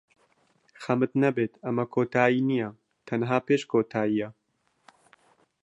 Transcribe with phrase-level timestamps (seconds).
[0.83, 2.69] خەمت نەبێت، ئەمە کۆتایی نییە،
[3.07, 4.29] تەنها پێش کۆتایییە.